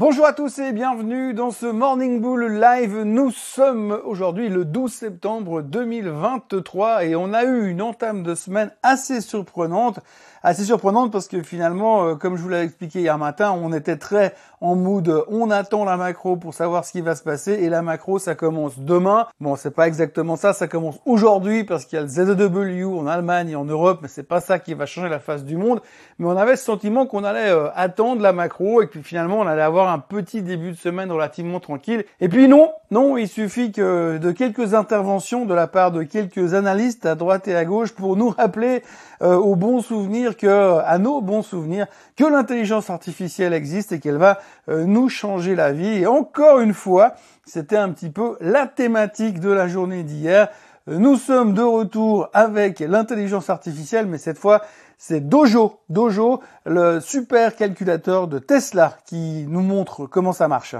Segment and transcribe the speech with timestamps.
[0.00, 3.02] Bonjour à tous et bienvenue dans ce Morning Bull Live.
[3.02, 8.72] Nous sommes aujourd'hui le 12 septembre 2023 et on a eu une entame de semaine
[8.82, 10.00] assez surprenante
[10.42, 13.96] assez surprenante parce que finalement, euh, comme je vous l'avais expliqué hier matin, on était
[13.96, 17.68] très en mood, on attend la macro pour savoir ce qui va se passer et
[17.68, 19.26] la macro, ça commence demain.
[19.40, 23.06] Bon, c'est pas exactement ça, ça commence aujourd'hui parce qu'il y a le ZW en
[23.06, 25.80] Allemagne et en Europe, mais c'est pas ça qui va changer la face du monde.
[26.18, 29.46] Mais on avait ce sentiment qu'on allait euh, attendre la macro et puis finalement, on
[29.46, 32.04] allait avoir un petit début de semaine relativement tranquille.
[32.20, 36.54] Et puis non, non, il suffit que de quelques interventions de la part de quelques
[36.54, 38.82] analystes à droite et à gauche pour nous rappeler
[39.22, 44.16] euh, au bon souvenir que, à nos bons souvenirs, que l'intelligence artificielle existe et qu'elle
[44.16, 46.00] va euh, nous changer la vie.
[46.00, 50.48] Et encore une fois, c'était un petit peu la thématique de la journée d'hier.
[50.88, 54.62] Nous sommes de retour avec l'intelligence artificielle, mais cette fois,
[54.98, 60.74] c'est Dojo, Dojo, le super calculateur de Tesla qui nous montre comment ça marche.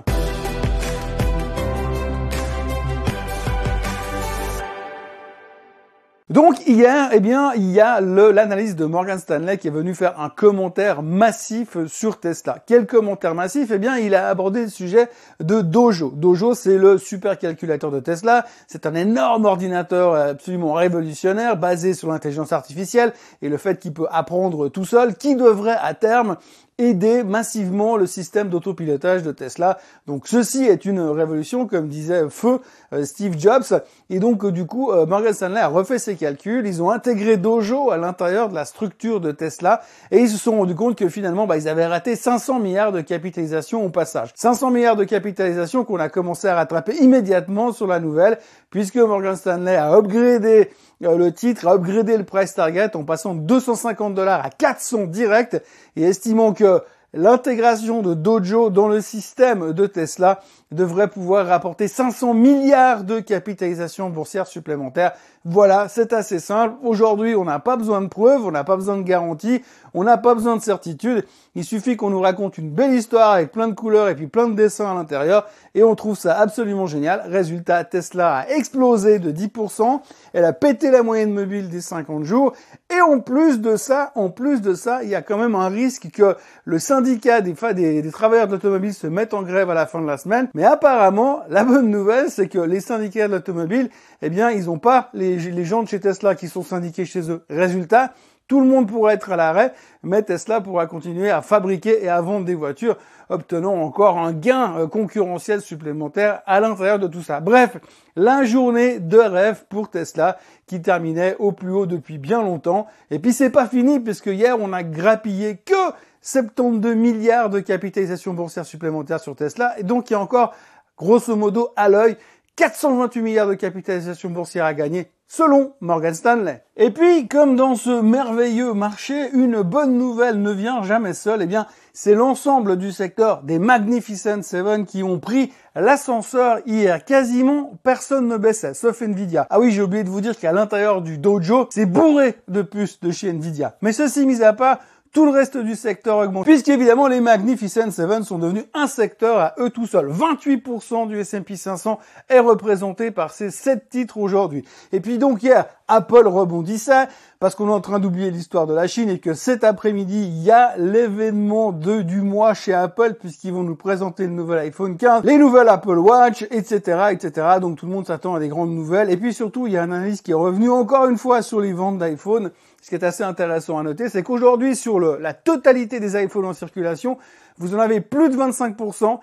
[6.31, 10.21] Donc hier, eh bien, il y a l'analyse de Morgan Stanley qui est venu faire
[10.21, 12.59] un commentaire massif sur Tesla.
[12.65, 13.73] Quel commentaire massif?
[13.75, 15.09] Eh bien, il a abordé le sujet
[15.41, 16.13] de Dojo.
[16.15, 18.47] Dojo, c'est le supercalculateur de Tesla.
[18.69, 24.07] C'est un énorme ordinateur absolument révolutionnaire basé sur l'intelligence artificielle et le fait qu'il peut
[24.09, 26.37] apprendre tout seul, qui devrait à terme
[26.81, 29.79] aider massivement le système d'autopilotage de Tesla.
[30.07, 32.61] Donc ceci est une révolution, comme disait feu
[32.93, 33.83] euh, Steve Jobs.
[34.09, 36.67] Et donc euh, du coup, euh, Morgan Stanley a refait ses calculs.
[36.67, 40.57] Ils ont intégré Dojo à l'intérieur de la structure de Tesla et ils se sont
[40.57, 44.31] rendus compte que finalement, bah, ils avaient raté 500 milliards de capitalisation au passage.
[44.35, 48.39] 500 milliards de capitalisation qu'on a commencé à rattraper immédiatement sur la nouvelle,
[48.71, 53.41] puisque Morgan Stanley a upgradé le titre, a upgradé le price target en passant de
[53.41, 55.63] 250 dollars à 400 direct
[55.97, 56.70] et estimant que
[57.13, 60.41] l'intégration de Dojo dans le système de Tesla
[60.71, 65.13] devrait pouvoir rapporter 500 milliards de capitalisation boursière supplémentaire.
[65.45, 66.75] Voilà, c'est assez simple.
[66.85, 69.63] Aujourd'hui, on n'a pas besoin de preuves, on n'a pas besoin de garanties,
[69.95, 71.25] on n'a pas besoin de certitude.
[71.57, 74.47] Il suffit qu'on nous raconte une belle histoire avec plein de couleurs et puis plein
[74.47, 77.23] de dessins à l'intérieur et on trouve ça absolument génial.
[77.27, 80.01] Résultat, Tesla a explosé de 10%,
[80.35, 82.53] elle a pété la moyenne mobile des 50 jours
[83.01, 85.69] et en plus de ça, en plus de ça, il y a quand même un
[85.69, 89.75] risque que le syndicat des, des, des travailleurs de l'automobile se mette en grève à
[89.75, 90.49] la fin de la semaine.
[90.55, 93.89] Mais apparemment, la bonne nouvelle, c'est que les syndicats de l'automobile,
[94.21, 97.31] eh bien, ils n'ont pas les, les gens de chez Tesla qui sont syndiqués chez
[97.31, 97.43] eux.
[97.49, 98.13] Résultat,
[98.51, 99.73] tout le monde pourrait être à l'arrêt,
[100.03, 102.97] mais Tesla pourra continuer à fabriquer et à vendre des voitures,
[103.29, 107.39] obtenant encore un gain euh, concurrentiel supplémentaire à l'intérieur de tout ça.
[107.39, 107.77] Bref,
[108.17, 112.89] la journée de rêve pour Tesla qui terminait au plus haut depuis bien longtemps.
[113.13, 118.35] Et puis c'est pas fini puisque hier on a grappillé que 72 milliards de capitalisation
[118.35, 119.79] boursière supplémentaire sur Tesla.
[119.79, 120.55] Et donc il y a encore,
[120.99, 122.17] grosso modo, à l'œil,
[122.57, 126.65] 428 milliards de capitalisation boursière à gagner selon Morgan Stanley.
[126.77, 131.47] Et puis, comme dans ce merveilleux marché, une bonne nouvelle ne vient jamais seule, eh
[131.47, 137.05] bien, c'est l'ensemble du secteur des Magnificent Seven qui ont pris l'ascenseur hier.
[137.05, 139.47] Quasiment personne ne baissait, sauf Nvidia.
[139.51, 142.99] Ah oui, j'ai oublié de vous dire qu'à l'intérieur du dojo, c'est bourré de puces
[142.99, 143.77] de chez Nvidia.
[143.83, 144.81] Mais ceci mis à part,
[145.13, 146.45] tout le reste du secteur augmente.
[146.45, 150.11] Puisqu'évidemment, les Magnificent Seven sont devenus un secteur à eux tout seuls.
[150.11, 151.99] 28% du S&P 500
[152.29, 154.65] est représenté par ces 7 titres aujourd'hui.
[154.93, 157.09] Et puis donc hier, Apple rebondissait
[157.41, 160.43] parce qu'on est en train d'oublier l'histoire de la Chine et que cet après-midi, il
[160.43, 164.97] y a l'événement de, du mois chez Apple puisqu'ils vont nous présenter le nouvel iPhone
[164.97, 167.47] 15, les nouvelles Apple Watch, etc., etc.
[167.61, 169.11] Donc tout le monde s'attend à des grandes nouvelles.
[169.11, 171.61] Et puis surtout, il y a un analyse qui est revenu encore une fois sur
[171.61, 172.51] les ventes d'iPhone.
[172.83, 176.55] Ce qui est assez intéressant à noter, c'est qu'aujourd'hui, sur la totalité des iPhones en
[176.55, 177.19] circulation,
[177.59, 179.19] vous en avez plus de 25%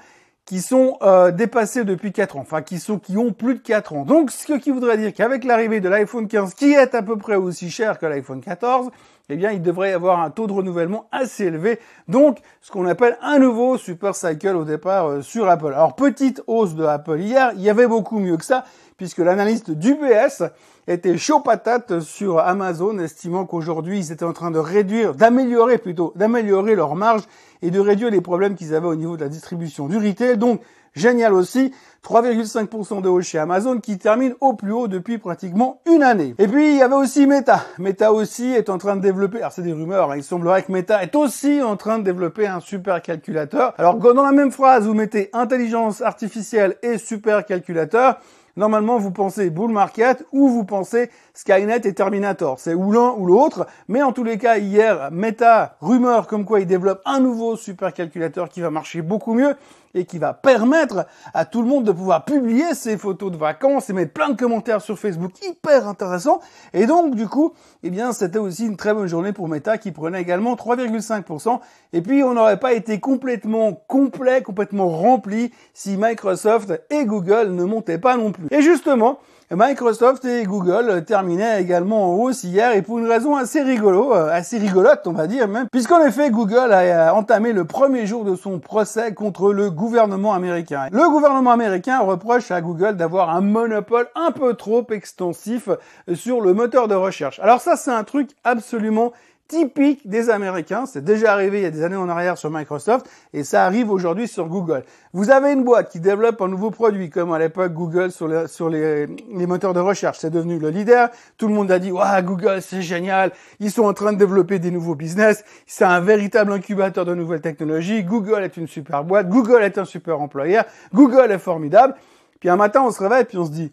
[0.47, 3.93] qui sont euh, dépassés depuis 4 ans, enfin qui sont qui ont plus de 4
[3.93, 4.05] ans.
[4.05, 7.35] Donc ce qui voudrait dire qu'avec l'arrivée de l'iPhone 15 qui est à peu près
[7.35, 8.89] aussi cher que l'iPhone 14,
[9.29, 11.79] eh bien il devrait y avoir un taux de renouvellement assez élevé.
[12.07, 15.73] Donc ce qu'on appelle un nouveau super cycle au départ euh, sur Apple.
[15.73, 18.63] Alors petite hausse de Apple hier, il y avait beaucoup mieux que ça
[18.97, 20.43] puisque l'analyste d'UBS
[20.87, 26.13] était chaud patate sur Amazon, estimant qu'aujourd'hui ils étaient en train de réduire, d'améliorer plutôt,
[26.15, 27.23] d'améliorer leur marge
[27.61, 29.97] et de réduire les problèmes qu'ils avaient au niveau de la distribution du.
[30.37, 30.61] Donc,
[30.97, 31.71] génial aussi,
[32.03, 36.35] 3,5% de hausse chez Amazon qui termine au plus haut depuis pratiquement une année.
[36.37, 37.65] Et puis, il y avait aussi Meta.
[37.79, 40.71] Meta aussi est en train de développer, alors c'est des rumeurs, hein, il semblerait que
[40.71, 43.73] Meta est aussi en train de développer un super calculateur.
[43.77, 48.19] Alors, dans la même phrase, vous mettez intelligence artificielle et super calculateur,
[48.55, 52.59] normalement vous pensez bull market ou vous pensez Skynet et Terminator.
[52.59, 53.67] C'est ou l'un ou l'autre.
[53.87, 58.49] Mais en tous les cas, hier, Meta, rumeur comme quoi il développe un nouveau supercalculateur
[58.49, 59.55] qui va marcher beaucoup mieux.
[59.93, 63.89] et qui va permettre à tout le monde de pouvoir publier ses photos de vacances
[63.89, 66.39] et mettre plein de commentaires sur Facebook hyper intéressant.
[66.73, 67.53] Et donc, du coup,
[67.83, 71.59] eh bien, c'était aussi une très bonne journée pour Meta qui prenait également 3,5%.
[71.93, 77.63] Et puis, on n'aurait pas été complètement complet, complètement rempli si Microsoft et Google ne
[77.63, 78.47] montaient pas non plus.
[78.51, 79.19] Et justement,
[79.55, 84.29] Microsoft et Google terminaient également en hausse hier et pour une raison assez rigolo, euh,
[84.29, 88.35] assez rigolote on va dire même, puisqu'en effet Google a entamé le premier jour de
[88.35, 90.87] son procès contre le gouvernement américain.
[90.91, 95.69] Le gouvernement américain reproche à Google d'avoir un monopole un peu trop extensif
[96.13, 97.39] sur le moteur de recherche.
[97.39, 99.13] Alors ça c'est un truc absolument
[99.47, 100.85] typique des Américains.
[100.85, 103.89] C'est déjà arrivé il y a des années en arrière sur Microsoft et ça arrive
[103.89, 104.83] aujourd'hui sur Google.
[105.13, 108.69] Vous avez une boîte qui développe un nouveau produit, comme à l'époque Google sur, sur
[108.69, 111.09] les, moteurs de recherche, c'est devenu le leader.
[111.37, 113.31] Tout le monde a dit, waouh, Google, c'est génial.
[113.59, 115.43] Ils sont en train de développer des nouveaux business.
[115.65, 118.03] C'est un véritable incubateur de nouvelles technologies.
[118.03, 119.29] Google est une super boîte.
[119.29, 120.65] Google est un super employeur.
[120.93, 121.95] Google est formidable.
[122.39, 123.71] Puis un matin, on se réveille puis on se dit,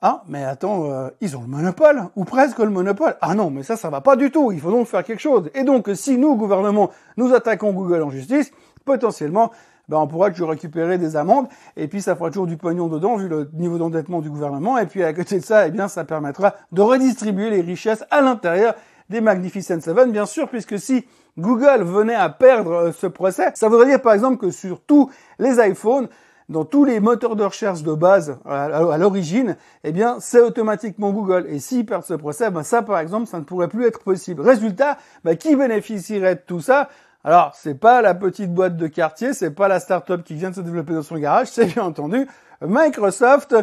[0.00, 3.16] ah, mais attends, euh, ils ont le monopole, ou presque le monopole.
[3.20, 4.52] Ah non, mais ça, ça va pas du tout.
[4.52, 5.50] Il faut donc faire quelque chose.
[5.54, 8.52] Et donc, si nous, gouvernement, nous attaquons Google en justice,
[8.84, 9.50] potentiellement,
[9.88, 13.16] ben, on pourra toujours récupérer des amendes, et puis ça fera toujours du pognon dedans,
[13.16, 14.78] vu le niveau d'endettement du gouvernement.
[14.78, 18.20] Et puis, à côté de ça, eh bien, ça permettra de redistribuer les richesses à
[18.20, 18.74] l'intérieur
[19.08, 21.06] des Magnificent Seven, bien sûr, puisque si
[21.38, 25.10] Google venait à perdre euh, ce procès, ça voudrait dire, par exemple, que sur tous
[25.38, 26.08] les iPhones,
[26.48, 31.46] dans tous les moteurs de recherche de base à, l'origine, eh bien, c'est automatiquement Google.
[31.48, 34.40] Et s'ils perdent ce procès, ben ça, par exemple, ça ne pourrait plus être possible.
[34.40, 36.88] Résultat, ben, qui bénéficierait de tout ça?
[37.24, 40.54] Alors, c'est pas la petite boîte de quartier, c'est pas la start-up qui vient de
[40.54, 42.26] se développer dans son garage, c'est bien entendu
[42.60, 43.54] Microsoft,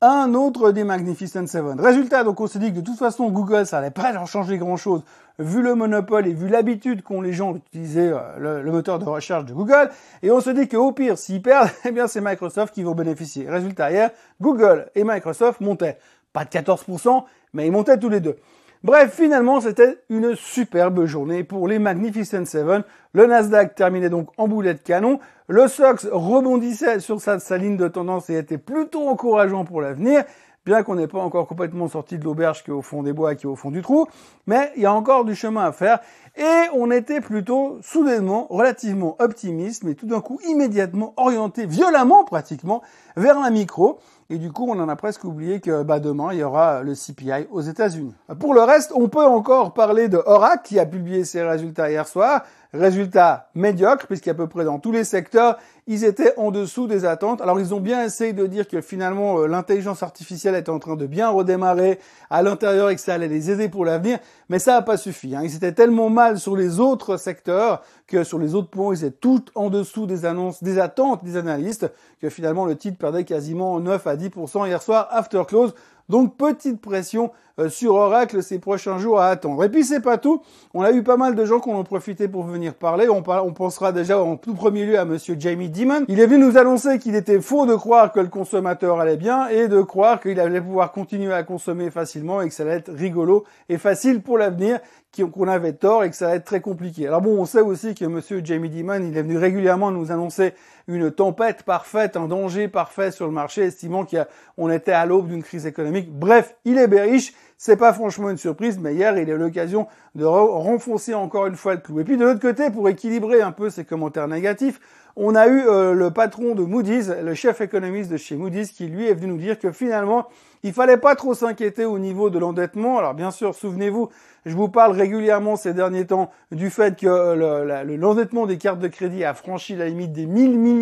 [0.00, 1.80] un autre des Magnificent Seven.
[1.80, 4.58] Résultat, donc on s'est dit que de toute façon Google, ça allait pas leur changer
[4.58, 5.02] grand chose,
[5.40, 9.44] vu le monopole et vu l'habitude qu'ont les gens d'utiliser euh, le, moteur de recherche
[9.44, 9.90] de Google.
[10.22, 13.48] Et on se dit qu'au pire, s'ils perdent, eh bien c'est Microsoft qui vont bénéficier.
[13.50, 14.10] Résultat, hier,
[14.40, 15.98] Google et Microsoft montaient.
[16.32, 17.24] Pas de 14%,
[17.54, 18.36] mais ils montaient tous les deux.
[18.84, 22.84] Bref, finalement, c'était une superbe journée pour les Magnificent Seven.
[23.14, 25.20] Le Nasdaq terminait donc en boulet de canon.
[25.48, 30.24] Le SOX rebondissait sur sa, ligne de tendance et était plutôt encourageant pour l'avenir
[30.66, 33.34] bien qu'on n'ait pas encore complètement sorti de l'auberge qui est au fond des bois,
[33.34, 34.06] qui est au fond du trou,
[34.46, 36.00] mais il y a encore du chemin à faire,
[36.36, 42.82] et on était plutôt soudainement relativement optimiste, mais tout d'un coup immédiatement orienté violemment pratiquement
[43.16, 43.98] vers la micro,
[44.30, 46.94] et du coup, on en a presque oublié que bah, demain, il y aura le
[46.94, 48.14] CPI aux États-Unis.
[48.40, 52.08] Pour le reste, on peut encore parler de Oracle qui a publié ses résultats hier
[52.08, 52.42] soir.
[52.72, 57.40] Résultats médiocres, puisqu'à peu près dans tous les secteurs, ils étaient en dessous des attentes.
[57.40, 60.96] Alors ils ont bien essayé de dire que finalement euh, l'intelligence artificielle était en train
[60.96, 61.98] de bien redémarrer
[62.30, 65.34] à l'intérieur et que ça allait les aider pour l'avenir, mais ça n'a pas suffi.
[65.36, 65.42] Hein.
[65.44, 69.16] Ils étaient tellement mal sur les autres secteurs que sur les autres points, ils étaient
[69.16, 71.90] tout en dessous des annonces, des attentes des analystes,
[72.20, 75.74] que finalement le titre perdait quasiment 9 à 10% hier soir after close.
[76.10, 79.64] Donc petite pression euh, sur Oracle ces prochains jours à attendre.
[79.64, 80.42] Et puis c'est pas tout.
[80.74, 83.08] On a eu pas mal de gens qui en ont profité pour venir parler.
[83.08, 86.04] On, on pensera déjà en tout premier lieu à Monsieur Jamie Dimon.
[86.08, 89.48] Il est venu nous annoncer qu'il était faux de croire que le consommateur allait bien
[89.48, 92.92] et de croire qu'il allait pouvoir continuer à consommer facilement et que ça allait être
[92.92, 94.80] rigolo et facile pour l'avenir
[95.22, 97.06] qu'on avait tort et que ça allait être très compliqué.
[97.06, 100.54] Alors bon, on sait aussi que monsieur Jamie Dimon, il est venu régulièrement nous annoncer
[100.86, 105.42] une tempête parfaite, un danger parfait sur le marché, estimant qu'on était à l'aube d'une
[105.42, 106.10] crise économique.
[106.12, 107.32] Bref, il est bearish.
[107.56, 111.56] C'est pas franchement une surprise, mais hier, il a eu l'occasion de renfoncer encore une
[111.56, 112.00] fois le clou.
[112.00, 114.80] Et puis de l'autre côté, pour équilibrer un peu ces commentaires négatifs,
[115.16, 118.86] on a eu euh, le patron de Moody's, le chef économiste de chez Moody's, qui
[118.86, 120.26] lui est venu nous dire que finalement,
[120.64, 122.98] il fallait pas trop s'inquiéter au niveau de l'endettement.
[122.98, 124.08] Alors bien sûr, souvenez-vous,
[124.44, 129.24] je vous parle régulièrement ces derniers temps du fait que l'endettement des cartes de crédit
[129.24, 130.73] a franchi la limite des 1000 milliards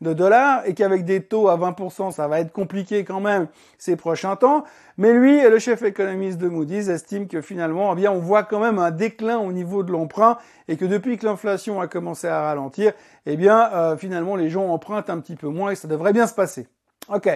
[0.00, 3.96] de dollars et qu'avec des taux à 20%, ça va être compliqué quand même ces
[3.96, 4.64] prochains temps.
[4.98, 8.78] Mais lui, le chef économiste de Moody's, estime que finalement, eh on voit quand même
[8.78, 12.92] un déclin au niveau de l'emprunt et que depuis que l'inflation a commencé à ralentir,
[13.26, 16.26] eh bien, euh, finalement, les gens empruntent un petit peu moins et ça devrait bien
[16.26, 16.66] se passer.
[17.08, 17.28] Ok.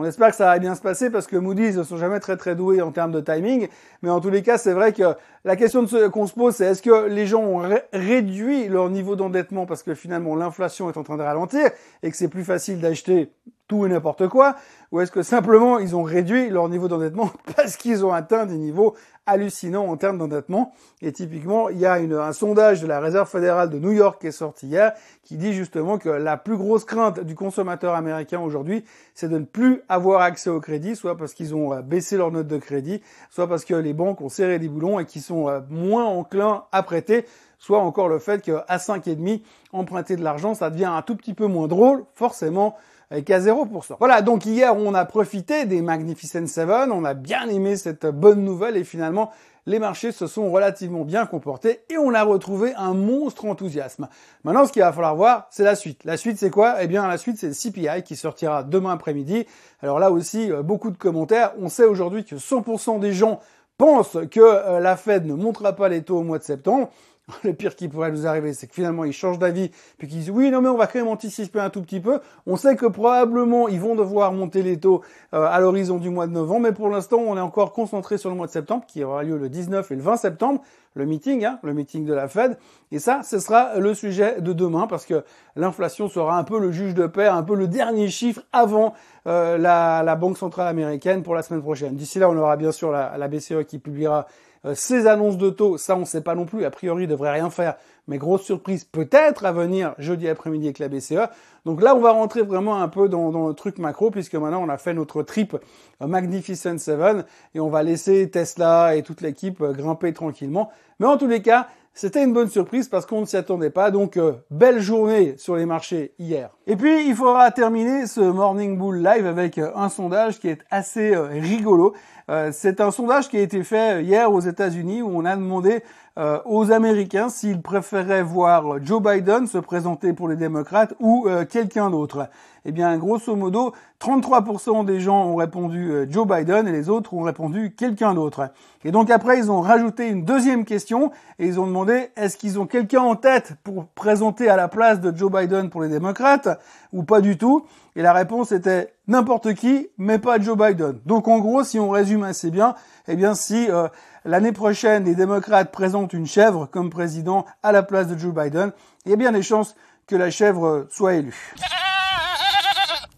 [0.00, 2.36] On espère que ça va bien se passer parce que Moody's ne sont jamais très
[2.36, 3.66] très doués en termes de timing.
[4.02, 6.82] Mais en tous les cas, c'est vrai que la question qu'on se pose, c'est est-ce
[6.82, 11.16] que les gens ont réduit leur niveau d'endettement parce que finalement l'inflation est en train
[11.16, 11.72] de ralentir
[12.04, 13.32] et que c'est plus facile d'acheter
[13.66, 14.54] tout et n'importe quoi,
[14.90, 18.56] ou est-ce que simplement ils ont réduit leur niveau d'endettement parce qu'ils ont atteint des
[18.56, 18.94] niveaux
[19.26, 20.72] hallucinants en termes d'endettement?
[21.02, 24.28] Et typiquement, il y a un sondage de la Réserve fédérale de New York qui
[24.28, 24.92] est sorti hier
[25.22, 29.44] qui dit justement que la plus grosse crainte du consommateur américain aujourd'hui, c'est de ne
[29.44, 33.02] plus avoir accès au crédit, soit parce qu'ils ont euh, baissé leur note de crédit,
[33.30, 36.64] soit parce que les banques ont serré les boulons et qu'ils sont euh, moins enclins
[36.72, 37.26] à prêter.
[37.58, 39.42] soit encore le fait qu'à 5,5,
[39.72, 42.74] emprunter de l'argent, ça devient un tout petit peu moins drôle, forcément,
[43.24, 43.96] qu'à 0%.
[43.98, 48.44] Voilà, donc hier, on a profité des Magnificent Seven, on a bien aimé cette bonne
[48.44, 49.30] nouvelle et finalement,
[49.68, 54.08] les marchés se sont relativement bien comportés et on a retrouvé un monstre enthousiasme.
[54.44, 56.04] Maintenant, ce qu'il va falloir voir, c'est la suite.
[56.04, 56.82] La suite, c'est quoi?
[56.82, 59.46] Eh bien, la suite, c'est le CPI qui sortira demain après-midi.
[59.82, 61.52] Alors là aussi, euh, beaucoup de commentaires.
[61.58, 63.40] On sait aujourd'hui que 100% des gens
[63.76, 66.90] pensent que euh, la Fed ne montera pas les taux au mois de septembre.
[67.44, 70.30] Le pire qui pourrait nous arriver, c'est que finalement ils changent d'avis, puis qu'ils disent
[70.30, 72.20] oui, non mais on va quand même anticiper un tout petit peu.
[72.46, 75.02] On sait que probablement ils vont devoir monter les taux
[75.34, 78.30] euh, à l'horizon du mois de novembre, mais pour l'instant on est encore concentré sur
[78.30, 80.62] le mois de septembre, qui aura lieu le 19 et le 20 septembre,
[80.94, 82.58] le meeting, hein, le meeting de la Fed.
[82.90, 85.22] Et ça, ce sera le sujet de demain, parce que
[85.54, 88.94] l'inflation sera un peu le juge de paix, un peu le dernier chiffre avant
[89.26, 91.94] euh, la, la, Banque centrale américaine pour la semaine prochaine.
[91.94, 94.26] D'ici là, on aura bien sûr la, la BCE qui publiera
[94.68, 97.08] euh, ces annonces de taux, ça on ne sait pas non plus, a priori il
[97.08, 101.28] devrait rien faire, mais grosse surprise peut-être à venir jeudi après-midi avec la BCE.
[101.64, 104.68] Donc là on va rentrer vraiment un peu dans, le truc macro puisque maintenant on
[104.68, 105.56] a fait notre trip
[106.02, 110.70] euh, Magnificent Seven et on va laisser Tesla et toute l'équipe euh, grimper tranquillement.
[111.00, 113.90] Mais en tous les cas, c'était une bonne surprise parce qu'on ne s'y attendait pas.
[113.90, 114.20] Donc,
[114.52, 116.50] belle journée sur les marchés hier.
[116.68, 121.16] Et puis, il faudra terminer ce Morning Bull Live avec un sondage qui est assez
[121.16, 121.94] rigolo.
[122.30, 125.82] Euh, c'est un sondage qui a été fait hier aux États-Unis où on a demandé
[126.18, 131.44] euh, aux Américains s'ils préféraient voir Joe Biden se présenter pour les démocrates ou euh,
[131.44, 132.28] quelqu'un d'autre.
[132.64, 137.22] Eh bien, grosso modo, 33% des gens ont répondu Joe Biden et les autres ont
[137.22, 138.50] répondu quelqu'un d'autre.
[138.84, 142.58] Et donc après, ils ont rajouté une deuxième question et ils ont demandé est-ce qu'ils
[142.58, 146.48] ont quelqu'un en tête pour présenter à la place de Joe Biden pour les démocrates
[146.92, 147.64] ou pas du tout?
[147.96, 151.00] Et la réponse était n'importe qui, mais pas Joe Biden.
[151.06, 152.74] Donc en gros, si on résume assez bien,
[153.08, 153.88] eh bien si euh,
[154.28, 158.72] l'année prochaine les démocrates présentent une chèvre comme président à la place de Joe Biden,
[159.06, 159.74] il y a bien des chances
[160.06, 161.54] que la chèvre soit élue.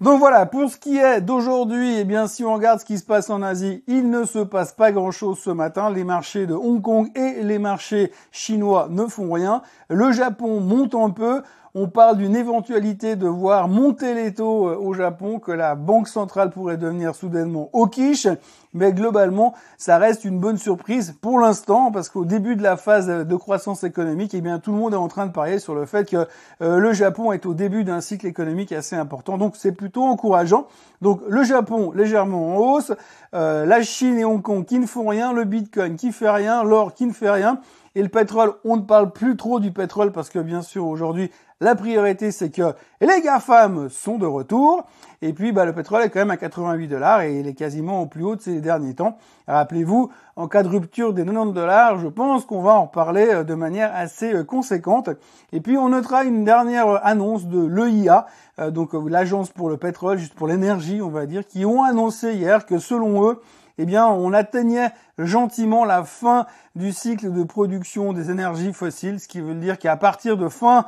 [0.01, 3.05] Donc voilà, pour ce qui est d'aujourd'hui, eh bien si on regarde ce qui se
[3.05, 5.91] passe en Asie, il ne se passe pas grand-chose ce matin.
[5.91, 9.63] Les marchés de Hong Kong et les marchés chinois ne font rien.
[9.91, 11.43] Le Japon monte un peu.
[11.77, 16.09] On parle d'une éventualité de voir monter les taux euh, au Japon, que la Banque
[16.09, 18.27] centrale pourrait devenir soudainement au quiche.
[18.75, 23.07] Mais globalement, ça reste une bonne surprise pour l'instant, parce qu'au début de la phase
[23.07, 25.87] de croissance économique, eh bien, tout le monde est en train de parier sur le
[25.87, 26.27] fait que
[26.61, 29.39] euh, le Japon est au début d'un cycle économique assez important.
[29.39, 30.67] Donc, c'est plutôt encourageant.
[31.03, 32.93] Donc, le Japon légèrement en hausse,
[33.33, 36.65] euh, la Chine et Hong Kong qui ne font rien, le Bitcoin qui fait rien,
[36.65, 37.61] l'or qui ne fait rien.
[37.97, 41.31] Et le pétrole, on ne parle plus trop du pétrole parce que bien sûr aujourd'hui
[41.63, 44.87] la priorité, c'est que les GAFAM sont de retour.
[45.21, 48.01] Et puis, bah, le pétrole est quand même à 88 dollars et il est quasiment
[48.01, 49.19] au plus haut de ces derniers temps.
[49.47, 53.45] Rappelez-vous, en cas de rupture des 90 dollars, je pense qu'on va en reparler euh,
[53.45, 55.11] de manière assez euh, conséquente.
[55.53, 58.27] Et puis, on notera une dernière euh, annonce de l'EIA,
[58.73, 62.67] donc l'agence pour le pétrole, juste pour l'énergie, on va dire, qui ont annoncé hier
[62.67, 63.41] que selon eux,
[63.79, 69.29] eh bien, on atteignait gentiment la fin du cycle de production des énergies fossiles, ce
[69.29, 70.85] qui veut dire qu'à partir de fin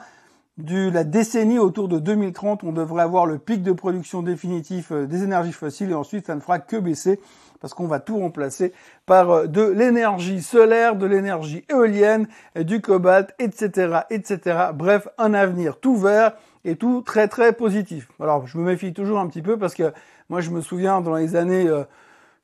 [0.63, 5.07] de la décennie autour de 2030, on devrait avoir le pic de production définitif euh,
[5.07, 7.21] des énergies fossiles et ensuite ça ne fera que baisser
[7.61, 8.73] parce qu'on va tout remplacer
[9.05, 14.69] par euh, de l'énergie solaire, de l'énergie éolienne, du cobalt, etc., etc.
[14.75, 16.33] Bref, un avenir tout vert
[16.65, 18.09] et tout très très positif.
[18.21, 19.93] Alors, je me méfie toujours un petit peu parce que
[20.29, 21.69] moi, je me souviens dans les années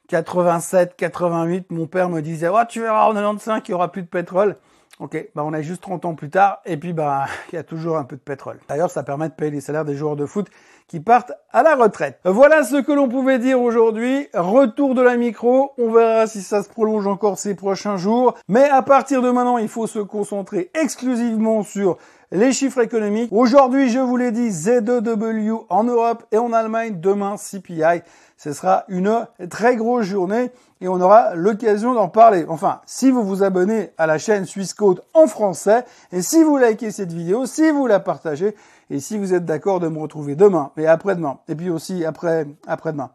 [0.09, 3.93] 87, euh, 88, mon père me disait, oh, tu verras en 95 il y aura
[3.93, 4.57] plus de pétrole.
[5.01, 7.63] Ok, bah on a juste 30 ans plus tard, et puis bah il y a
[7.63, 8.59] toujours un peu de pétrole.
[8.69, 10.49] D'ailleurs, ça permet de payer les salaires des joueurs de foot
[10.89, 12.19] qui partent à la retraite.
[12.25, 14.27] Voilà ce que l'on pouvait dire aujourd'hui.
[14.35, 18.35] Retour de la micro, on verra si ça se prolonge encore ces prochains jours.
[18.49, 21.99] Mais à partir de maintenant, il faut se concentrer exclusivement sur
[22.33, 23.31] les chiffres économiques.
[23.33, 27.01] Aujourd'hui, je vous l'ai dit, Z2W en Europe et en Allemagne.
[27.01, 28.03] Demain, CPI.
[28.37, 30.51] Ce sera une très grosse journée
[30.81, 32.45] et on aura l'occasion d'en parler.
[32.49, 36.57] Enfin, si vous vous abonnez à la chaîne Suisse Code en français et si vous
[36.57, 38.55] likez cette vidéo, si vous la partagez
[38.91, 42.47] et si vous êtes d'accord de me retrouver demain et après-demain et puis aussi après
[42.67, 43.11] après-demain.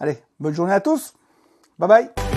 [0.00, 1.14] Allez, bonne journée à tous.
[1.78, 2.31] Bye bye.